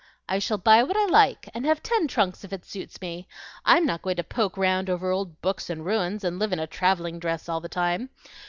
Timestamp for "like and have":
1.05-1.83